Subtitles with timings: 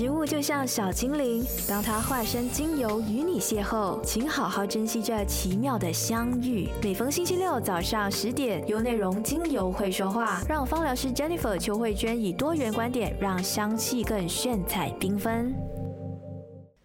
[0.00, 6.70] 植物就像小精灵，当它化身精油与你邂逅，请好好珍惜这奇妙的相遇。
[6.82, 15.54] 每逢星期六早上十点，有内容精油会说话，让芳疗师 Jennifer 邱慧娟以多元观点，让香气更炫彩缤纷。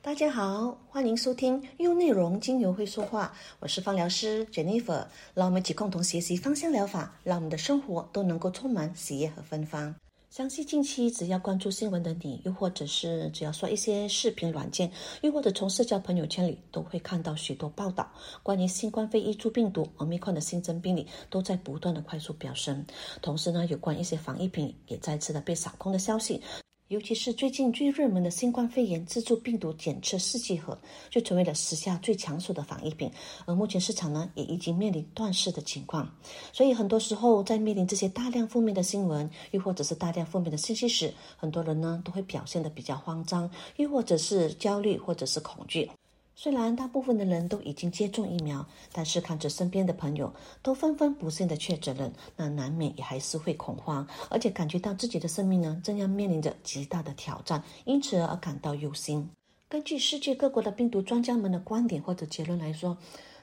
[0.01, 9.95] 大家好，欢迎收听用内容精油会说话，我是芳疗师 Jennifer，让我们一起共同学习芳香疗法，让我们的生活都能够充满喜悦和芬芳。
[10.35, 18.11] 相信近期只要关注新闻的你，又或者是只要刷一些视频软件，又或者从社交朋友圈里，都会看到许多报道，
[18.43, 22.85] 关于新冠肺炎株病毒和密况的新增病例都在不断的快速飙升。
[23.21, 26.41] 同时呢，有关一些防疫品也再次的被扫空的消息。
[26.89, 30.77] 尤其是最近最热门的新冠肺炎自助病毒检测试剂盒，
[31.09, 33.09] 就成为了时下最抢手的防疫品。
[33.47, 36.07] 而目前市场呢，也已经面临断市的情况。
[36.53, 45.89] 所以很多时候，在面临这些大量负面的新闻，又或者是大量负面的信息时，很多人呢都会表现的比较慌张，又或者是焦虑，或者是恐惧。
[46.35, 59.29] 虽然大部分的人都已经接种疫苗，但是看着身边的朋友都纷纷不幸的确诊了，那难免也还是会恐慌，而且感觉到自己的生命呢正要面临着极大的挑战，因此而感到忧心。
[59.69, 62.97] 根据世界各国的病毒专家们的观点或者结论来说。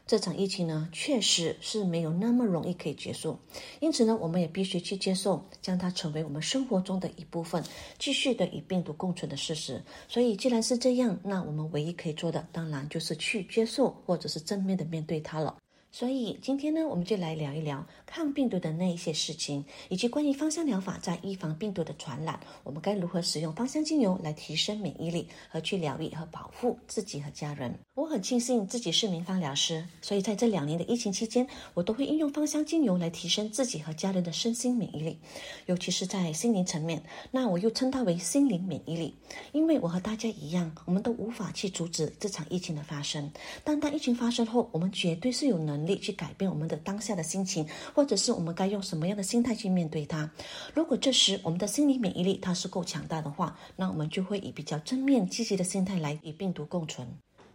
[0.05, 3.39] 这场疫情呢，确实是没有那么容易可以结束，
[3.81, 7.63] 因此呢，我们也必须去接受，将它成为我们生活中的一部分，
[7.99, 9.83] 继续的与病毒共存的事实。
[10.09, 15.57] 所以，既然是这样，那我们唯一可以做的，当然就是去接受，或者是正面的面对它了。
[15.93, 27.79] 所以今天呢，我们就来聊一聊抗病毒的那一些事情，以及关于芳香疗法在预防病毒的传染，我们该如何使用芳香精油来提升免疫力和去疗愈和保护自己和家人。
[27.93, 35.19] 我很庆幸自己是名芳疗师，所以在这两年的疫情期间，我都会应用芳香精油来提升自己和家人的身心免疫力，
[35.67, 37.03] 尤其是在心灵层面。
[37.31, 39.15] 那我又称它为心灵免疫力，
[39.53, 43.31] 因为我和大家一样，我们都无法去阻止这场疫情的发生，
[43.63, 45.82] 但当疫情发生后，我们绝对是有能。
[45.87, 50.31] 力去改变我们的当下的心情，或者是我们该用什么样的心态去面对它。
[50.75, 57.07] 如果这时我们的心理免疫力它是够强大的话，那我们就会以比较正面积极的心态来与病毒共存。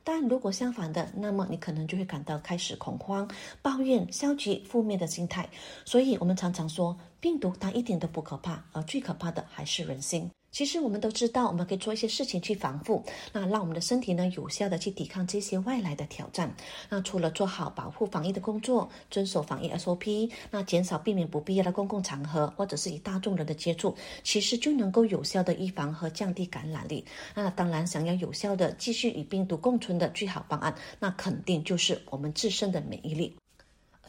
[0.03, 3.29] 但如果相反的，那么你可能就会感到开始恐慌、
[3.62, 5.50] 抱怨、消极、负面的心态。
[5.84, 10.31] 所以，我们常常说，病毒它一点都不可怕，而最可怕的还是人心。
[10.52, 16.52] 其实我们都知道，我们可以做一些事情去防护，那让我们的身体呢有效的去抵抗这些外来的挑战。
[16.90, 27.06] 那除了做好保护防疫的工作，遵守防疫 SOP，那减少避免不必要的公共场合或者是与大众人的接触，其实就能够有效的预防和降低感染力。
[27.35, 33.35] 那当然，想要有效的继续与病毒共存的最好方案，那肯定就是我们自身的免疫力。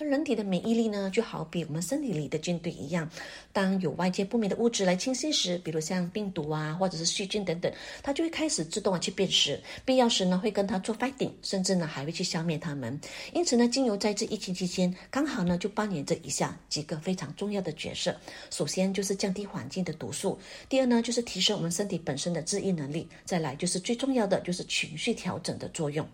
[0.01, 3.11] 而人体的免疫力呢，就好比我们身体里的军队一样，
[3.53, 7.73] 当有外界不明的物质来侵袭时，比如像病毒啊，或者是细菌等等，
[8.03, 12.99] 它就会开始自动的去辨识，必要时呢会跟它做 fighting，甚至呢还会去消灭它们。
[13.33, 18.17] 因此呢，精油在这疫情期间，刚好呢就扮演着以下几个非常重要的角色。
[18.51, 20.39] 首先就是降低环境的毒素，
[20.69, 26.07] 第二呢就是提升我们身体本身的自愈能力，再来就是最重要的就是情绪调整的作用。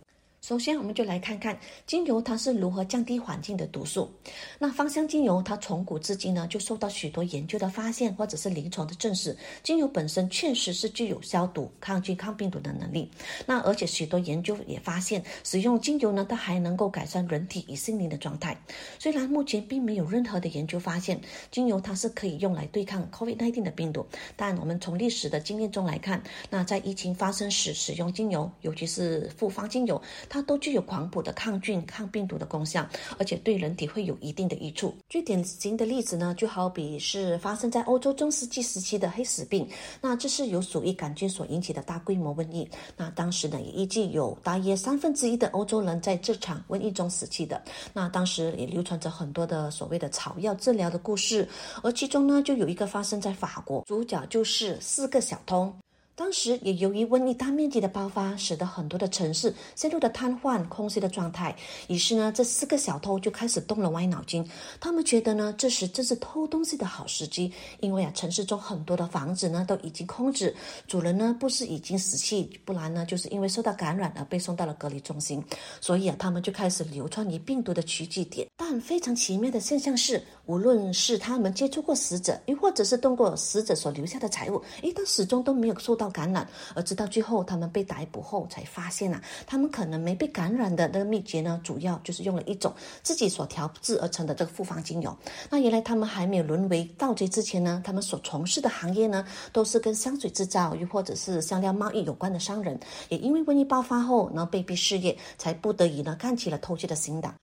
[0.46, 4.12] 首先，我们就来看看精油它是如何降低环境的毒素。
[4.58, 13.10] 那芳香精油它从古至今呢，就受到许多研究的发现，或者是临床的证实，精油本身确实是具有消毒、抗菌、抗病毒的能力。
[13.46, 18.54] 那而且许多研究也发现，使用精油呢，它还能够改善人体与心灵的状态。
[18.98, 21.18] 虽然目前并没有任何的研究发现
[21.50, 24.04] 精油它是可以用来对抗 COVID-19 的病毒，
[24.36, 29.98] 但我们从历史的经验中来看，那在疫情发生时使用精油，尤其是复方精油。
[30.34, 32.84] 它都具有广谱的抗菌、抗病毒的功效，
[33.20, 34.92] 而且对人体会有一定的益处。
[35.08, 39.64] 最典型的例子呢，就好比是发生在欧洲中世纪时期的黑死病。
[40.00, 42.68] 那这是由鼠疫杆菌所引起的大规模瘟疫。
[42.96, 47.62] 那当时呢，也预计有大约三分之一的欧洲人在这场瘟疫中死去的。
[47.92, 51.48] 那当时也流传着很多的所谓的草药治疗的故事，
[51.84, 55.72] 而其中呢，就有一个发生在法国，主角就是四个小偷。
[56.16, 61.54] 当时也由于瘟疫大面积的爆发，使得很多的城市陷入了瘫痪、空虚的状态。
[61.88, 64.48] 于是呢，这四个小偷就开始动了歪脑筋。
[64.78, 70.54] 他们觉得呢，这时正是偷东西的好时机，因为啊，城市中很多的房子呢都已经空置，
[70.86, 75.42] 主人呢不是已经死去，不然呢就是因为受到感染而被送到了隔离中心。
[75.80, 78.46] 所以啊，他们就开始流窜于病毒的聚集点。
[78.56, 86.46] 但非常奇妙的现象是，无论是他们接触过死者，又或者是动过死者所留下的财物，诶，但始终都没有受到感染。
[86.74, 95.16] 而直到最后他们被逮捕后，才发现啊，他们可能没被感染的那个秘诀呢，主要就是用了一种自己所调制而成的这个复方精油。
[95.48, 102.78] 那原来他们还没有沦为盗贼之前呢，他们所从事的行业呢，都是跟香水制造又或者是香料贸易有关的商人。
[103.08, 107.34] 也因为瘟疫爆发后，呢被逼失业，才不得已呢干起了偷窃的行当。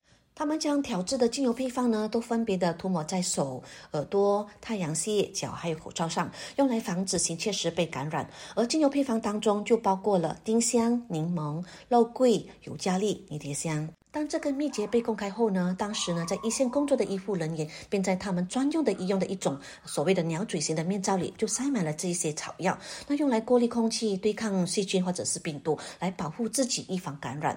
[0.42, 3.62] 他们将调制的精油配方呢，都分别的涂抹在手、
[3.92, 8.28] 耳朵、太阳穴、脚还有口罩上，用来防止行窃时被感染。
[8.56, 13.88] 而精油配方当中就包括了丁香、柠檬、肉桂、尤加利、迷迭香。
[14.10, 27.56] 当这个秘诀被公开后呢，当时呢在一线工作的医护人员便在他们专用的医用的一种所谓的鸟嘴型的面罩里，就塞满了这一些草药，那用来过滤空气、对抗细菌或者是病毒，来保护自己预防感染。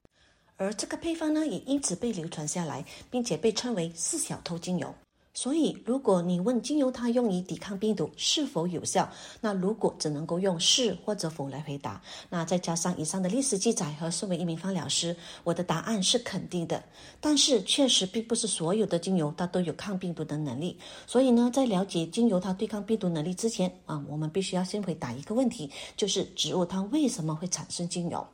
[0.58, 4.94] 而这个配方呢，也因此被流传下来，并且被称为“四小偷精油”。
[5.38, 9.12] 所以，如果你问精油它用于抵抗病毒是否有效，
[9.42, 15.14] 那如果只能够用是或者否来回答，那再加上以上的历史记载和身为一名芳疗师，
[15.44, 16.82] 我的答案是肯定的。
[17.20, 20.80] 但是，确实并不是所有的精油它都有抗病毒的能力。
[21.06, 28.26] 所以呢，在了解精油它对抗病毒能力之前啊，我们必须要先回答一个问题，就是植物它为什么会产生精油？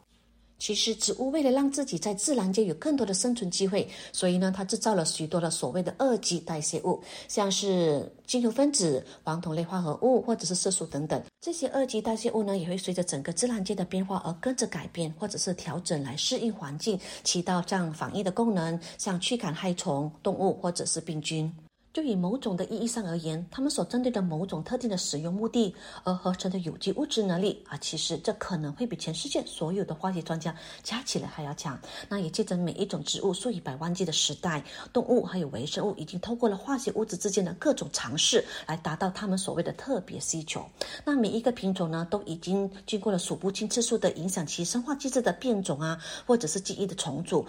[0.62, 11.20] 其实，植物为了让自己在自然界有更多的生存机会，所以呢，它制造了许多的所谓的二级代谢物，像是精油分子、黄酮类化合物或者是色素等等。
[11.42, 21.52] 这些二级代谢物呢，也会随着整个自然界的变化而跟着改变或者是调整来适应环境，起到这样防疫的功能，像驱赶害虫、动物或者是病菌。
[21.94, 31.78] 就以某种的意义上而言，它们所针对的某种特定的使用目的而合成的有机物质能力啊，其实这可能会比全世界所有的化学专家加起来还要强。
[32.08, 40.66] 那也借着每一种植物数以百万计的时代，动物还有微生物已经透过了化学物质之间的各种尝试，来达到他们所谓的特别需求。
[41.04, 47.46] 那每一个品种呢，都已经经过了数不清次数的影响其生化机制的变种啊，或者是记忆的重组。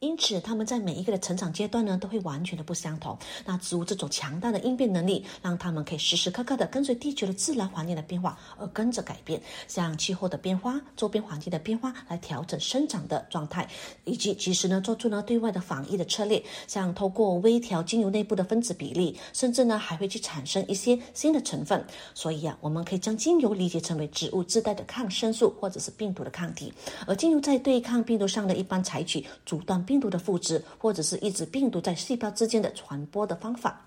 [0.00, 3.18] 因此，他们在每一个的成长阶段呢，都会完全的不相同。
[3.44, 13.68] 那植物这种强大的应变能力，让他们可以时时刻刻的跟随地球的自然环境的变化而跟着改变，像气候的变化、周边环境的变化来调整生长的状态，
[14.04, 21.84] 以及及时呢做出呢对外的防疫的策略，像透过微调精油内部的分子比例，甚至呢还会去产生一些新的成分。
[22.14, 26.72] 所以啊，我们可以将精油理解成为植物自带的抗生素或者是病毒的抗体，
[27.04, 29.84] 而精油在对抗病毒上呢，一般采取阻断。
[29.88, 33.80] 病毒的复制，或者是抑制病毒在细胞之间的传播的方法，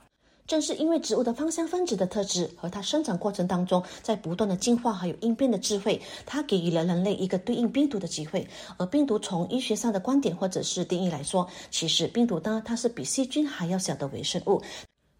[0.48, 8.48] 正是因为植物的芳香分子的特质和它生长过程当中在不断的进化还有应变的智慧，它给予了人类一个对应病毒的机会。
[8.78, 14.60] 而病毒从医学上的观点或者是定义来说，其实病毒呢，它是比细菌还要小的微生物。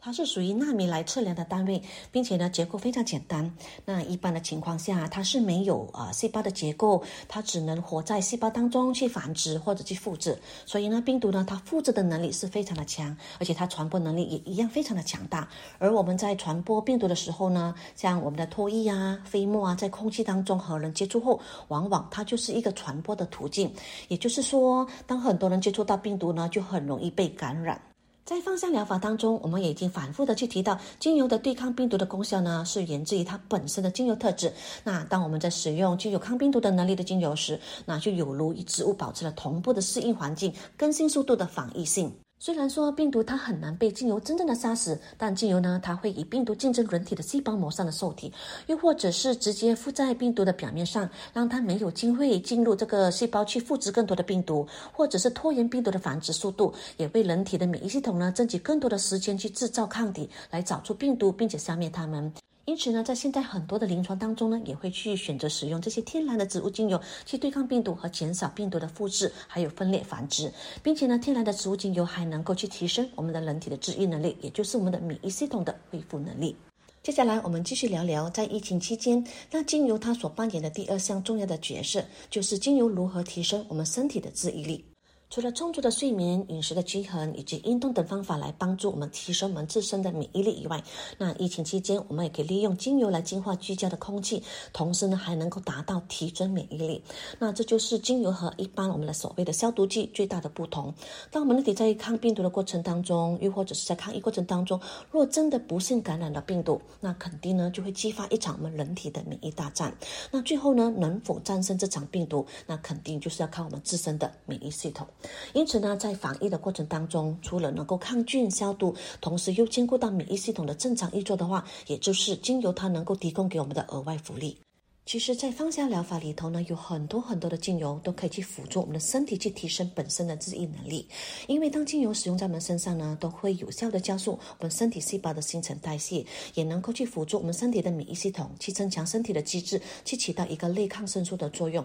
[0.04, 1.80] 它是属于纳米来测量的单位，
[2.12, 3.56] 并且呢结构非常简单。
[3.86, 10.36] 那一般的情况下，它是没有啊细胞的结构，它只能活在细胞当中去繁殖或者去复制。
[10.66, 15.48] 所以呢，病毒呢它复制的能力是非常的强，而且它传播能力也一样非常的强大。
[15.78, 23.72] 而我们在传播病毒的时候呢，像我们的唾液啊、飞沫啊，在空气当中和人接触后，往往它就是一个传播的途径。
[24.08, 27.80] 也就是说，当很多人接触到病毒呢，就很容易被感染。
[28.24, 34.54] 在芳香疗法当中，我们也已经反复的去提到，精油的对抗病毒的功效呢，是源自于它本身的精油特质。
[34.84, 42.14] 那当我们在使用具有抗病毒的能力的精油时，那就有如与植物保持了同步的适应环境、更新速度的防疫性。
[42.44, 48.34] 虽然说病毒它很难被精油真正的杀死，但精油呢，它会以病毒竞争人体的细胞膜上的受体，
[48.66, 62.34] 又或者是直接附在病毒的表面上，让它没有机会进入这个细胞去复制更多的病毒，或者是拖延病毒的繁殖速度，也为人体的免疫系统呢争取更多的时间去制造抗体，来找出病毒并且消灭它们。
[62.66, 70.54] 因此呢，在现在很多的临床当中呢，也会去选择使用这些天然的植物精油去对抗病毒和减少病毒的复制还有分裂繁殖，
[70.84, 76.56] 并且呢，天然的植物精油还能够去提升我们的人体的治愈能力，也就是我们的免疫系统的恢复能力。
[77.02, 84.86] 接下来我们继续聊聊在疫情期间，那精油它所扮演的第二项重要的角色，就是精油如何提升我们身体的治愈力。
[85.32, 90.84] 除了充足的睡眠、饮食的均衡以及运动等方法来帮助我们提升我们自身的免疫力以外，
[91.18, 97.02] 那疫情期间我们也可以利用精油来净化居家的空气，同时呢还能够达到提升免疫力。
[97.40, 100.94] 那这就是精油和一般我们的所谓的消毒剂最大的不同。
[101.32, 104.78] 当我们人体在抗病毒的过程当中，又或者是在抗疫过程当中，
[105.12, 109.96] 若真的不幸感染了病毒，那肯定呢就会激发一场我们人体的免疫大战。
[110.30, 115.08] 那最后呢能否战胜这场病毒，那肯定就是要靠我们自身的免疫系统。
[115.54, 124.58] 因此呢，在防疫的过程当中，除了能够抗菌消毒，同时又兼顾到免疫系统的正常运作的话，也就是精油它能够提供给我们的额外福利。
[125.04, 131.08] 其实，在芳香疗法里头呢，有很多很多的精油都可以去辅助我们的身体去提升本身的自愈能力。
[131.48, 136.24] 因为当精油使用在我们身上呢，都会有效的加速我们身体细胞的新陈代谢，
[136.54, 141.84] 也能够去辅助我们身体的免疫系统去增强身体的机制，去起到一个类抗生素的作用。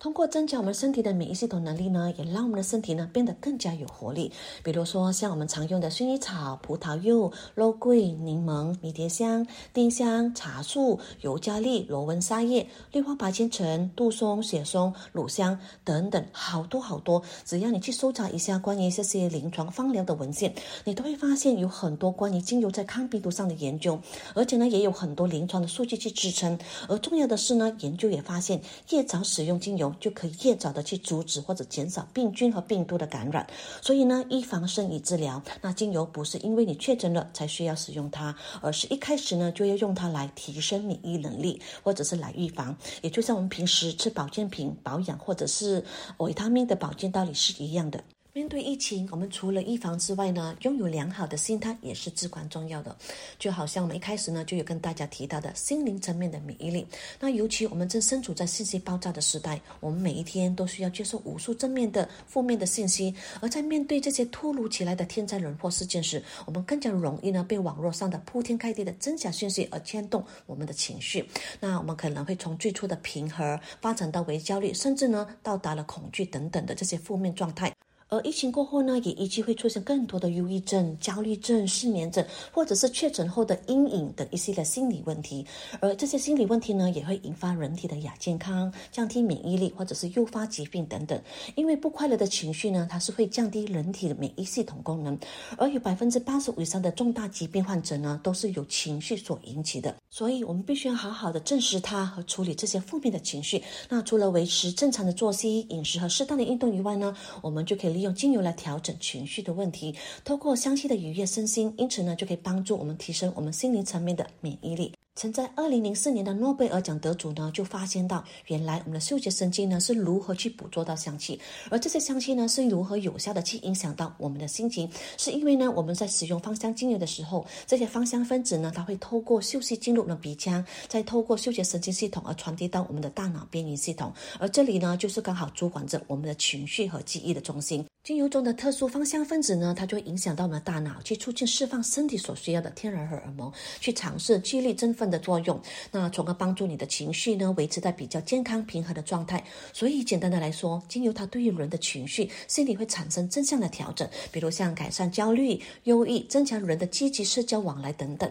[0.00, 4.30] 通过增强我们身体的免疫系统能力呢，也让我们的身体呢变得更加有活力。
[4.62, 17.20] 比如说，像我们常用的薰衣草、葡萄柚、肉桂、柠檬、迷迭香、丁香、茶树、尤加利、罗纹沙叶、绿花白千层、杜松、雪松、乳香等等，好多好多。
[17.44, 23.98] 只要你去搜查一下关于这些临床芳疗的文献，你都会发现有很多关于精油在抗病毒上的研究，
[24.36, 26.56] 而且呢，也有很多临床的数据去支撑。
[26.86, 29.87] 而重要的是呢，研究也发现，越早使用精油。
[30.00, 33.46] 就可以越早的去阻止或者减少病菌和病毒的感染，
[33.80, 35.42] 所以呢，预防胜于治疗。
[35.60, 42.76] 那精油不是因为你确诊了才需要使用它，而是一开始呢就要用它来提升免疫能力，或者是来预防。
[43.02, 45.84] 也就像我们平时吃保健品保养，或者是
[46.18, 48.02] 维他命的保健道理是一样的。
[48.34, 52.94] 面对疫情，我们除了预防之外呢，拥有良好的心态也是至关重要的。
[53.36, 56.86] 就好像我们一开始呢就有跟大家提到的心灵层面的免疫力。
[57.18, 63.12] 那尤其我们正身处在信息爆炸的时代，我们每一天都需要接受无数正面的、负面的信息。
[63.40, 71.28] 而在面对这些突如其来的天灾人祸事件时，我们更加容易呢被网络上的铺天盖地的真假信息而牵动我们的情绪。
[71.58, 77.74] 那我们可能会从最初的平和发展到为焦虑，甚至呢到达了恐惧等等的这些负面状态。
[78.10, 85.44] 而疫情过后呢，也依旧会出现更多的忧郁症、焦虑症、失眠症，或者是确诊后的阴影等一系列心理问题。
[85.78, 91.20] 而这些心理问题呢，也会引发人体的亚健康、降低免疫力，或者是诱发疾病等等。
[91.54, 95.18] 因为不快乐的情绪呢，它是会降低人体的免疫系统功能。
[95.58, 99.94] 而有百分之八十五以上的重大疾病患者呢，都是由情绪所引起的。
[100.08, 103.62] 所以，我们必须要好好的正视它和处理这些负面的情绪。
[103.90, 107.97] 那除了维持正常的作息、饮食和适当的运动以外呢，我们就可以。
[108.02, 114.92] 用精油来调整情绪的问题，通过香气的愉悦身心，因此呢，就可以帮助我们提升我们心灵层面的免疫力。
[115.18, 137.84] 曾在二零零四年的诺贝尔奖得主呢，就发现到，原来我们的嗅觉神经呢是如何去捕捉到香气，而这些香气呢是如何有效的去影响到我们的心情，是因为呢我们在使用芳香精油的时候，这些芳香分子呢，它会透过嗅息进入我们的鼻腔，再透过嗅觉神经系统而传递到我们的大脑边缘系统，而这里呢就是刚好主管着我们的情绪和记忆的中心。
[138.04, 145.60] 精油中的特殊芳香分子呢，它就会影响到我们的大脑，去促进释放身体所需要的天然荷尔蒙，去尝试激励振奋的作用，
[145.92, 149.44] 那从而帮助你的情绪呢维持在比较健康平和的状态。
[149.72, 158.30] 所以简单的来说，精油它对于人的情绪、心理会产生正向的调整，比如像改善焦虑、忧郁、增强人的积极社交往来等等。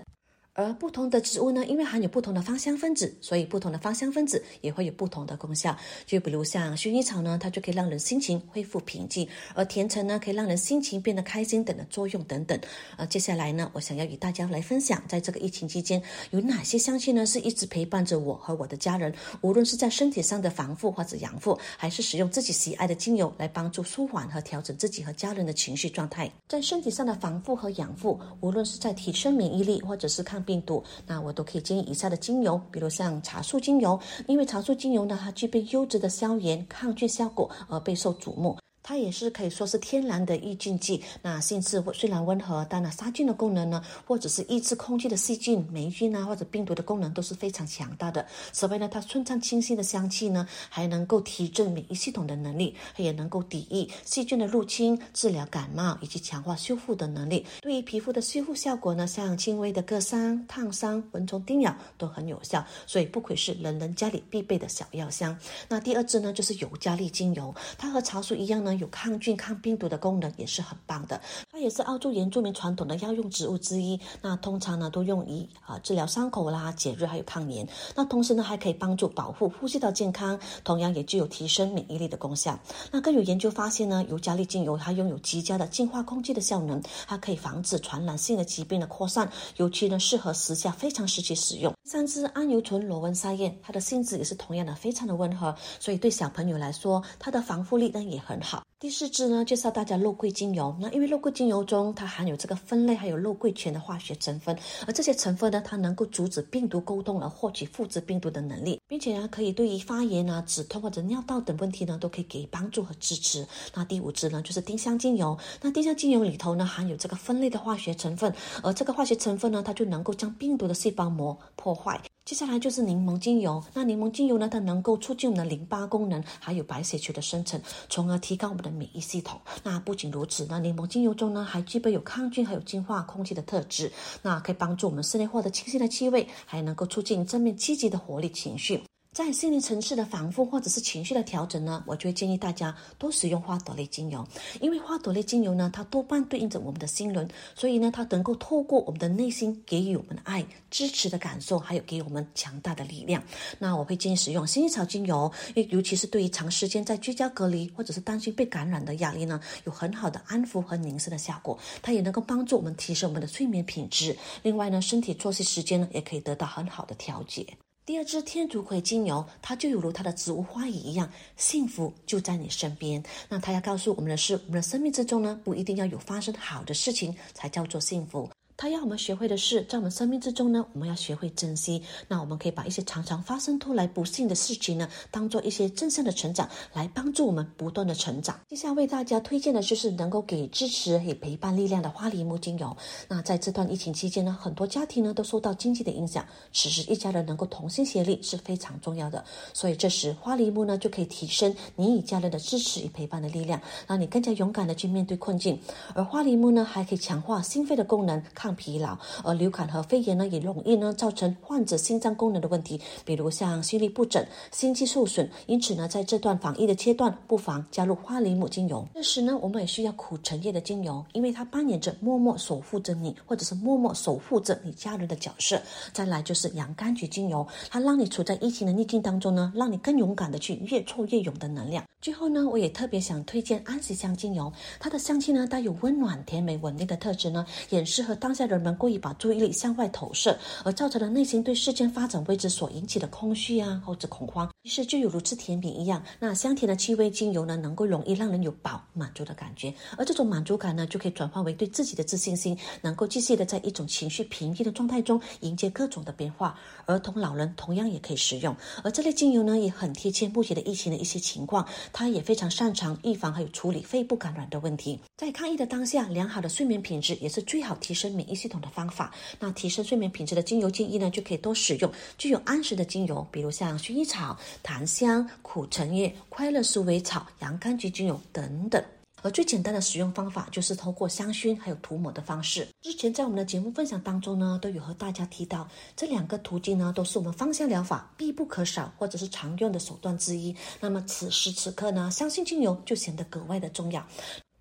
[0.58, 5.78] 而不同的植物呢，因为含有不同的芳香分子，所以不同的芳香分子也会有不同的功效。
[6.08, 9.24] 就比如像薰衣草呢，它就可以让人心情恢复平静；
[9.54, 12.60] 而甜橙呢，可以让人心情变得开心等的作用等等。
[12.98, 26.28] 呃，接下来呢，我想要与大家来分享，在这个疫情期间有哪些香气呢，是一直陪伴着我和我的家人，无论是在身体上的防护或者养护，还是使用自己喜爱的精油来帮助舒缓和调整自己和家人的情绪状态。
[26.48, 30.44] 在身体上的防护和养护，无论是在提升免疫力，或者是抗。
[30.48, 38.58] 病毒，那我都可以建议以下的精油，比如像茶树精油，因为茶树精油呢，它具备优质的消炎、抗菌效果，而备受瞩目。
[38.88, 41.04] 它也是可以说是天然的抑菌剂。
[41.22, 48.26] 那性质虽然温和，但呢杀菌的功能呢，或者是抑制空气的细菌、霉菌啊，或者病毒的功能都是非常强大的。
[48.54, 57.46] 此外呢，它顺畅清新的香气呢，还能够提振免疫系统的能力，也能够抵御细菌的入侵、治疗感冒以及强化修复的能力。
[57.60, 65.38] 对于皮肤的修复效果呢，像轻微的割伤、烫伤、蚊虫叮咬都很有效，所以不愧是人人家里必备的小药箱。
[65.68, 68.77] 那第二支呢，就是尤加利精油，它和茶树一样呢。
[68.78, 71.20] 有抗菌、抗病毒的功能，也是很棒的。
[71.52, 74.00] 它也是澳洲原住民传统的药用植物之一。
[74.22, 77.68] 那通常呢，都用于啊治疗伤口啦、解热，还有抗炎。
[77.96, 82.60] 那同时呢，还可以帮助保护呼吸道健康，同样也具有提升免疫力的功效。
[82.92, 91.74] 那更有研究发现呢，尤加利精油它拥有极佳的净化空气的效能，它可以防止传染性的疾病的扩散，尤其呢适合时下非常时期使用。
[91.84, 98.67] 三支桉油醇罗纹沙叶，它的性质也是同样的非常的温和，所以对小朋友来说，它的防护力呢也很好。
[98.80, 100.78] 第四支呢，介绍大家肉桂精油。
[100.80, 104.56] 那因为肉桂精油中它含有这个酚类还有肉桂醛的化学成分，
[104.86, 113.48] 而这些成分呢，它能够阻止病毒沟通而获取复制病毒的能力，并且呢，可以对于发炎啊、止痛或者尿道等问题呢，都可以给予帮助和支持。
[113.74, 115.36] 那第五支呢，就是丁香精油。
[115.60, 118.32] 那丁香精油里头呢，含有这个酚类的化学成分，
[118.62, 122.00] 而这个化学成分呢，它就能够将病毒的细胞膜破坏。
[122.28, 123.64] 接下来就是柠檬精油。
[123.74, 127.58] 那柠檬精油呢，它能够促进我们的淋巴功能，还有白血球的生成，
[127.88, 129.40] 从而提高我们的免疫系统。
[129.64, 133.90] 那不仅如此，那柠檬精油中呢，还具备有抗菌还有净化空气的特质，
[134.24, 138.84] 那可以帮助我们室内获得清新的气味，还能够促进正面积极的活力情绪。
[139.18, 144.24] 在心灵层次的反复或者是情绪的调整呢，我就会建议大家多使用花朵类精油，
[144.62, 153.24] 因为花朵类精油呢，它多半对应着我们的心轮，所以呢，它能够透过我们的内心给予我们的爱、支持的感受，还有给我们强大的力量。
[153.58, 161.58] 那我会建议使用薰衣草精油，因尤其是对于长时间在居家隔离或者是担心被感染的压力呢，有很好的安抚和凝视的效果。
[161.82, 164.16] 它也能够帮助我们提升我们的睡眠品质。
[164.44, 167.44] 另外呢，身体作息时间呢，也可以得到很好的调节。
[167.88, 173.02] 第二支天竺葵精油，它就犹如它的植物花语一样，幸福就在你身边。
[173.30, 178.30] 那它要告诉我们的是，我们的生命之中呢，不一定要有发生好的事情才叫做幸福。
[178.58, 181.80] 他要我们学会的是，在我们生命之中呢，我们要学会珍惜。
[182.08, 188.40] 那我们可以把一些常常发生突来不幸的事情呢，当做一些正向的成长，来帮助我们不断的成长。
[188.50, 192.76] 接下来为大家推荐的就是能够给支持与陪伴力量的花梨木精油。
[193.08, 199.24] 那在这段疫情期间呢，很多家庭呢都受到经济的影响，此时一家人能够同心协力是非常重要的。
[199.54, 205.62] 所以这时花梨木呢就可以提升你与家人的支持与陪伴的力量，让你更加勇敢的去面对困境。
[205.94, 208.20] 而花梨木呢还可以强化心肺的功能。
[208.34, 215.30] 抗疲劳，而流感和肺炎呢，也容易呢造成患者心脏功能的问题，比如像心律不整、心肌受损。
[215.48, 218.88] 因此呢，在这段防疫的阶段，不妨加入花梨木精油。
[218.94, 225.62] 这时呢，我们也需要苦橙叶的精油，因为它扮演着默默守护着你，或者是默默守护着你家人的角色。
[225.92, 231.84] 再来就是洋甘菊精油，它让你处在疫情的逆境当中呢，让你更勇敢的去越挫越勇的能量。
[232.00, 238.37] 最后呢，我也特别想推荐安息香精油，它的香气呢带有温暖、甜美、稳定的特质呢，也适合当。
[238.38, 244.48] 在人们故意把注意力向外投射，而造成了内心对事件发展未知所引起的空虚啊，或者恐慌。
[244.62, 256.56] 于是就有如吃甜品一样，那香甜的气味精油呢，能够容易让人有饱满足的感觉，而这种满足感呢，就可以转化为对自己的自信心，能够继续的在一种情绪平静的状态中迎接各种的变化。
[256.86, 265.00] 儿童、老人同样也可以使用，而这类精油呢，也很贴切目前的疫情的一些情况，它也非常擅长预防还有处理肺部感染的问题。
[265.16, 269.14] 在抗疫的当下，良好的睡眠品质也是最好提升免疫系统的方法。
[269.40, 278.84] 那提升睡眠品质的精油建议呢，就可以多使用具有安神的精油，比如像薰衣草、檀香、苦橙叶、快乐鼠尾草、洋甘菊精油等等。
[279.24, 282.68] 而最简单的使用方法就是通过香薰还有涂抹的方式。
[282.82, 290.56] 之前在我们的节目分享当中呢，都有和大家提到这两个途径呢，都是我们芳香疗法必不可少或者是常用的手段之一。
[290.80, 294.06] 那么此时此刻呢，香薰精油就显得格外的重要。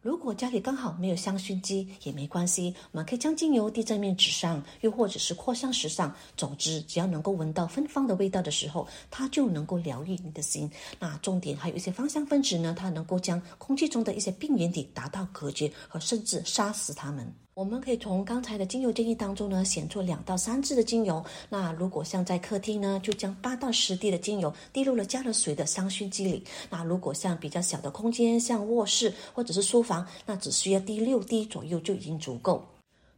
[0.07, 6.15] 如果家里刚好没有香薰机也没关系，我们可以将精油滴在面纸上，又或者是扩香石上。
[6.37, 10.71] 总之，只要能够闻到芬芳的味道的时候，它就能够疗愈你的心。
[11.01, 17.46] 那重点还有一些芳香分子呢，它能够将空气中的一些病原体达到隔绝和甚至杀死它们。
[17.57, 21.25] 我们可以从刚才的精油建议当中呢，选出两到三支的精油。
[21.49, 26.45] 那如果像在客厅呢，就将八到十滴的精油滴入了加了水的香薰机里。
[26.69, 32.63] 那如果像比较小的空间，像卧室或者是书房，那只需要滴六滴左右就已经足够。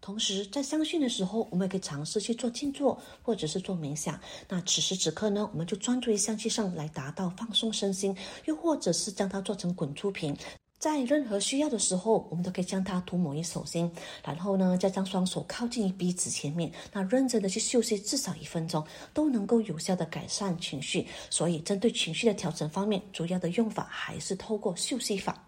[0.00, 4.20] 同时，在香薰的时候，我们也可以尝试去做静坐或者是做冥想。
[4.48, 10.32] 那此时此刻呢，我们就专注于香气上来达到放松身心，又或者是将它做成滚出瓶。
[10.78, 13.90] 在任何需要的时候，我们都可以将它涂抹于手心，
[14.24, 21.04] 然后呢，再将双手靠近于鼻子前面，那认真的去休息至少一分钟，都能够有效的改善情绪。
[21.30, 25.47] 所以，针对情绪的调整方面，主要的用法还是透过休息法。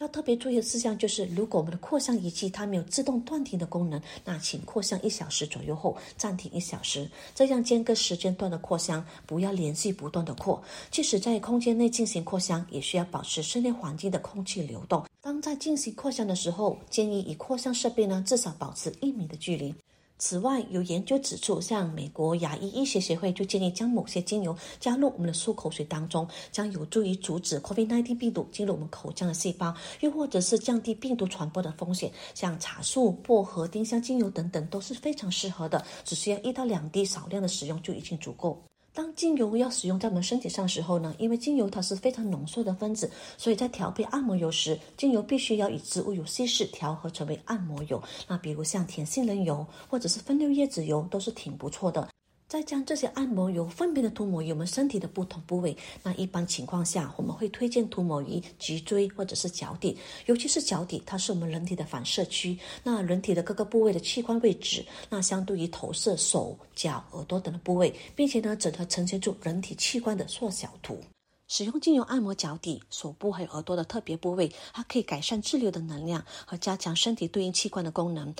[0.00, 10.62] 要特别注意的事项就是，如果我们的扩香仪器它没有自动断停的功能，那请扩香一小时左右后暂停一小时，这样间隔时间段的扩香，不要连续不断的扩。
[10.90, 15.04] 即使在空间内进行扩香，也需要保持室内环境的空气流动。
[15.20, 19.74] 当在进行扩香的时候，建议与扩香设备呢至少保持一米的距离。
[20.20, 32.12] 此外，有研究指出，像美国牙医医学协会就建议将某些精油加入我们的漱口水当中，将有助于阻止 COVID-19 病毒进入我们口腔的细胞，又或者是降低病毒传播的风险。
[32.34, 38.62] 像茶树、薄荷、丁香精油等等都是非常适合的，只需要一到两滴少量的使用就已经足够。
[38.92, 48.02] 当精油要使用在我们身体上的时候呢，因为精油它是非常浓缩的分子，所以在调配按摩油时，精油必须要以植物油稀释调和成为按摩油。
[48.28, 52.09] 那比如像甜杏仁油或者是分六叶子油都是挺不错的。
[52.50, 55.76] 再将这些按摩油分别的涂抹于我们身体的不同部位。
[56.02, 62.58] 那一般情况下，我们会推荐涂抹于脊椎或者是脚底，尤其是脚底，它是我们人体的反射区。
[62.82, 71.00] 那人体的各个部位的器官位置，那相对于投射手脚、耳朵等的部位，并且呢，整合呈现出人体器官的缩小图。
[71.46, 78.34] 使用精油按摩脚底、手部还有耳朵的特别部位，它可以改善滞留的能量和加强身体对应器官的功能。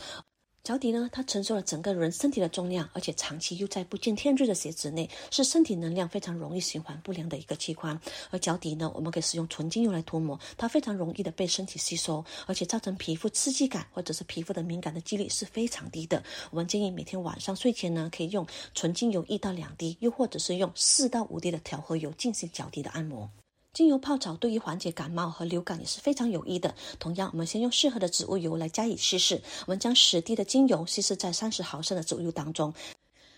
[0.62, 7.98] 脚底呢，它承受了整个人身体的重量，而且长期又在不见天日的鞋子内，是身体能量非常容易循环不良的一个器官。
[8.30, 16.22] 而脚底呢，我们可以使用纯精油来涂抹，它非常容易的被身体吸收，而且造成皮肤刺激感或者是皮肤的敏感的几率是非常低的。
[16.50, 23.30] 我们建议每天晚上睡前呢，可以用纯精油一到两滴，又或者是用四到五滴的调和油进行脚底的按摩。
[23.72, 26.74] 精油泡澡对于缓解感冒和流感也是非常有益的。
[26.98, 29.40] 同样，我们先用适合的植物油来加以稀释。
[29.66, 32.74] 我们将十滴的精油稀释在三十毫升的植物油当中。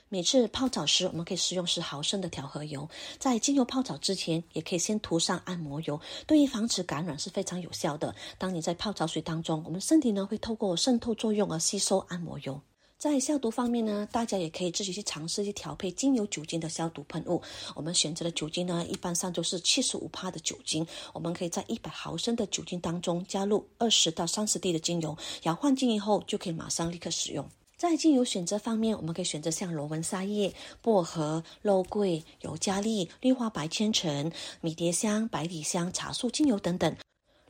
[0.09, 2.89] 每次泡澡时，我们可以使用十毫升的调和油。
[3.19, 8.15] 在精油泡澡之前，也可以先涂上按摩油，对于防止感染是非常有效的。
[8.39, 12.61] 当你在泡澡水当中，我们身体呢会透过渗透作用而吸收按摩油。
[13.03, 17.43] 在消毒方面呢，大家也可以自己去尝试去调配精油酒精的消毒喷雾。
[17.75, 20.87] 我们选择的酒精呢，一般上就是七十五帕的酒精。
[21.13, 27.45] 我们可以在一百毫升的酒精当中加入二十到三十滴的精油，摇晃均匀后就可以马上立刻使用。
[27.77, 36.97] 在精油选择方面，我们可以选择像罗纹沙叶、薄荷、肉桂、尤加利、绿花白千层、迷迭香、百里香、茶树精油等等。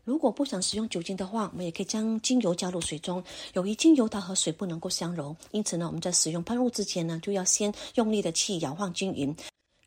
[0.04, 3.22] 如果不想使用酒精的话，我们也可以将精油加入水中。
[3.54, 9.34] 由于精油它和水不能够相溶，因此呢，我们在使用喷雾之前呢，就要先用力的去摇晃均匀。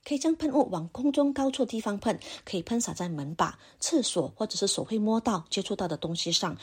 [0.05, 6.55] 可以将喷雾往空中高处地方喷，可以喷洒在门把、厕所或者是手会摸到、接触到的东西上，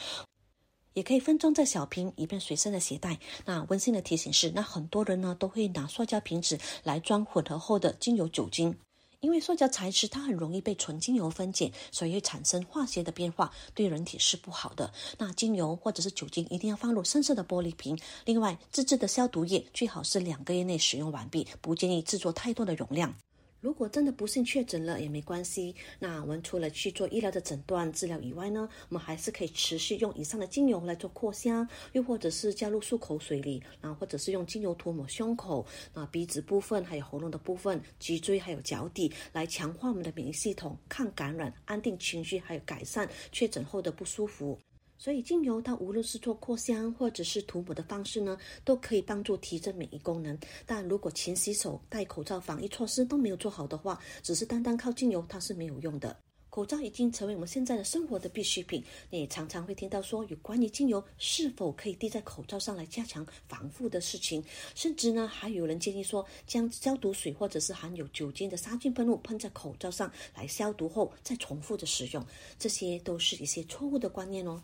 [0.94, 3.18] 也可以分装在小瓶，以便随身的携带。
[3.44, 8.74] 那温馨的提醒是，那很多人呢都会拿塑胶瓶子来装混合后的精油酒精。
[9.22, 14.92] 因为塑胶材质它很容易被纯精油分解，所以会产生化学的变化，对人体是不好的。
[15.16, 17.96] 那精油或者是酒精一定要放入深色的玻璃瓶。
[18.24, 23.14] 另外，自制的消毒液最好是两个月内使用完毕，不建议制作太多的容量。
[23.62, 44.58] 如果真的不幸确诊了也没关系，那我们除了去做医疗的诊断治疗以外呢，我们还是可以持续用以上的精油来做扩香，又或者是加入漱口水里，然后或者是用精油涂抹胸口、啊鼻子部分、还有喉咙的部分、脊椎还有脚底，来强化我们的免疫系统、抗感染、安定情绪，还有改善确诊后的不舒服。
[45.02, 50.38] 所以，精油它无论是做扩香或者是涂抹的方式呢，都可以帮助提升免疫功能。
[50.64, 56.16] 但如果勤洗手、戴口罩、防疫措施都没有做好的话，只是单单靠精油它是没有用的。
[56.50, 64.40] 口罩已经成为我们现在的生活的必需品，你常常会听到说有关于精油是否可以滴在口罩上来加强防护的事情，
[64.76, 72.24] 甚至呢还有人建议说将消毒水或者是含有酒精的杀菌喷雾喷在口罩上来消毒后再重复的使用，
[72.56, 74.62] 这些都是一些错误的观念哦。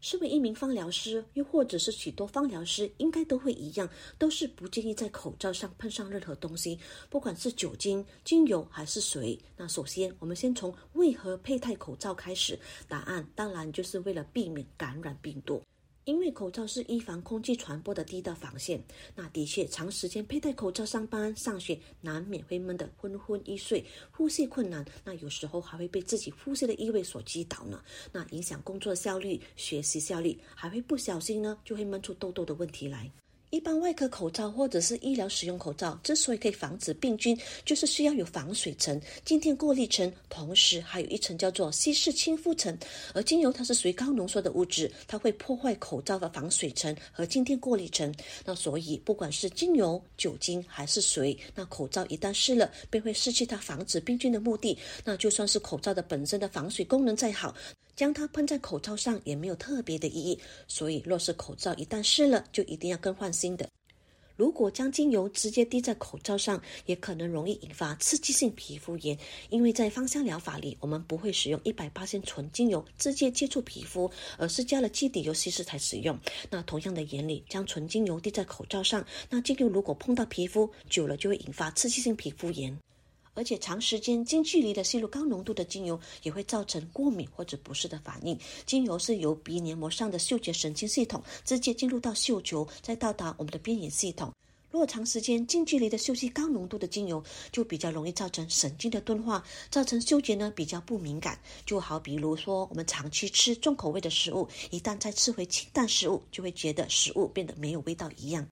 [0.00, 9.38] 身为一名芳疗师，又或者是许多芳疗师，应该都会一样，都是不建议在口罩上喷上任何东西，不管是酒精、精油还是水。
[9.56, 12.58] 那首先，我们先从为何佩戴口罩开始。
[12.88, 15.62] 答案当然就是为了避免感染病毒。
[16.04, 18.82] 因为口罩是预防空气传播的第一道防线，
[19.14, 24.84] 那的确长时间佩戴口罩上班、上学，难免会闷得昏昏欲睡，呼吸困难。
[25.04, 27.82] 那有时候还会被自己呼吸的异味所击倒呢，
[28.12, 33.10] 那影响工作效率、学习效率，还会不小心呢就会闷出痘痘的问题来。
[33.50, 42.78] 一般外科口罩或者是医疗使用口罩，之所以可以防止病菌，就是需要有防水层、静电过滤层，同时还有一层叫做稀释亲肤层。
[43.12, 48.14] 而精油它是属于高浓缩的物质，它会破坏口罩的防水层和静电过滤层。
[48.44, 54.78] 那所以不管是精油、酒精还是水，那口罩一旦湿了，便会失去它防止病菌的目的。
[55.04, 57.52] 那就算是口罩的本身的防水功能再好，
[58.00, 60.38] 将它喷在口罩上也没有特别的意义。
[60.66, 63.30] 所以若是口罩一旦湿了，就一定要更换。
[63.30, 63.68] 新的，
[64.36, 69.18] 如果将精油直接滴在口罩上，也可能容易引发刺激性皮肤炎。
[69.50, 76.18] 因为在芳香疗法里，我们不会使用一百八纯精油直接接触皮肤，而是加了基底油稀释才使用。
[76.48, 82.74] 那同样的原理，将纯精油滴在口罩上，那精油如果碰到皮肤，久了就会引发刺激性皮肤炎。
[83.34, 88.38] 而且长时间近距离的吸入高浓度的精油，也会造成过敏或者不适的反应。
[88.66, 94.32] 精油是由鼻黏膜上的嗅觉神经系统直接进入到嗅球，再到达我们的边缘系统。
[94.72, 101.36] 如果长时间近距离的休息高浓度的精油，就比较容易造成神经的钝化，造成嗅觉呢比较不敏感。
[101.66, 108.46] 就好比如说，我们长期吃重口味的食物，一旦再吃回清淡食物，就会觉得食物变得没有味道一样。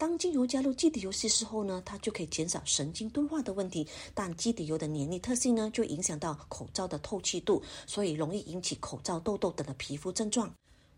[0.00, 3.86] 当精油加入基底油稀释后呢，它就可以减少神经钝化的问题。
[4.14, 10.50] 但基底油的黏腻特性呢，就影响到口罩的透气度，所以容易引起口罩痘痘等的皮肤症状。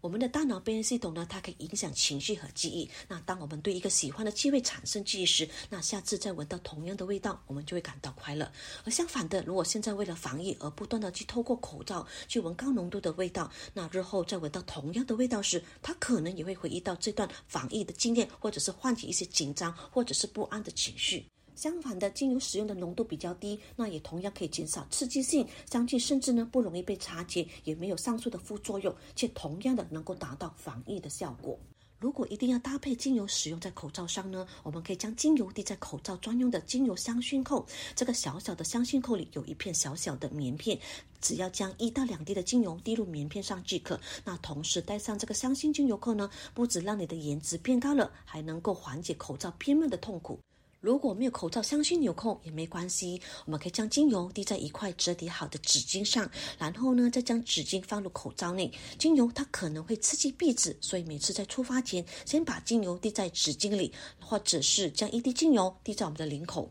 [0.03, 2.91] 我们的大脑边缘系统呢，它可以影响情绪和记忆。
[3.07, 8.51] 那当我们对一个喜欢的气味产生记忆时，那下次再闻到同样的味道，我们就会感到快乐。
[8.85, 21.32] 而相反的，如果现在为了防疫而不断的去透过口罩去闻高浓度的味道，那日后再闻到同样的味道时，它可能也会回忆到这段防疫的经验，或者是唤起一些紧张或者是不安的情绪。
[21.63, 31.57] 相反的，精油使用的浓度比较低，那也同样可以减少刺激性，香气甚至呢不容易被察觉，也没有上述的副作用，且同样的能够达到防疫的效果。
[32.01, 40.77] 如果一定要搭配精油使用在口罩上呢，我们可以将精油滴在口罩专用的精油香薰扣，这个小小的香薰扣里有一片小小的棉片，
[41.21, 44.01] 只要将一到两滴的精油滴入棉片上即可。
[44.25, 50.41] 那同时戴上这个香薰精油扣呢，不止让你的颜值变高了，还能够缓解口罩憋闷的痛苦。
[50.83, 58.69] 如果没有口罩香薰纽扣也没关系，我们可以将精油滴在一块折叠好的纸巾上，然后呢，再将纸巾放入口罩内。
[58.99, 66.69] 精油它可能会刺激壁纸，所以每次在出发前，先把精油滴在纸巾里，或者是将一滴精油滴在我们的领口，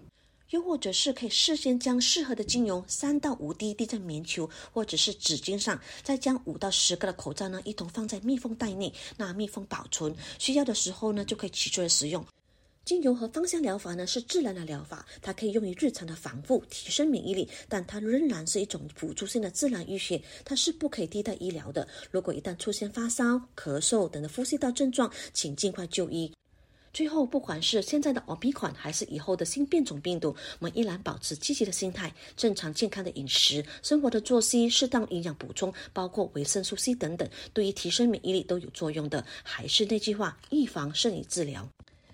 [0.50, 12.21] 又或者是可以事先将适合的精油三到五滴滴在棉球或者是纸巾上，再将五到十个的口罩呢一同放在密封袋内，那密封保存，需要的时候呢就可以取出来使用。
[12.84, 21.88] 精油和芳香疗法呢是自然的疗法，它可以用于日常的防护、提升免疫力，但它仍然是一种辅助性的自然医学，它是不可以替代医疗的。
[22.10, 26.32] 如果一旦出现发烧、咳嗽等的呼吸道症状，请尽快就医。
[26.91, 39.24] 最后，不管是现在的奥密款还是以后的新变种病毒，我们依然保持积极的心态、正常健康的饮食、生活的作息、适当营养补充，包括维生素 C 等等，对于提升免疫力都有作用的。
[39.44, 41.70] 还是那句话，预防胜于治疗。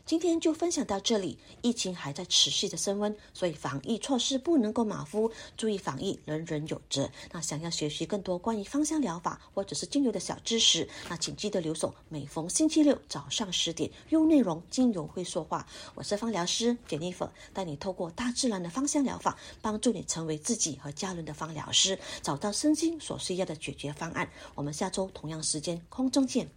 [0.08, 1.38] 今天就分享到这里。
[1.62, 7.10] 疫情还在持续的升温，所以防疫措施不能够马虎，注意防疫，人人有责。
[7.34, 11.94] 那想要学习更多关于芳香疗法或者是精油的小知识，那请记得留守。
[12.08, 15.68] 每逢星期六早上十点，用内容精油会说话。
[15.94, 24.30] 我是芳疗师 Jennifer，带你透过大自然的芳香疗法，帮助你成为自己和家人的芳疗师，找到身心所需要的解决方案。
[24.56, 26.50] 我们下周同样时间空中见。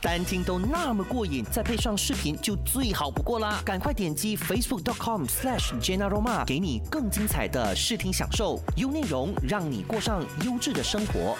[0.00, 3.62] 单听都那么过瘾，再配上视频就最好不过啦！
[3.64, 11.36] 赶快点击 facebook.com/slash jenaroma，给你更精彩的视听享受，优内容让你过上优质的生活。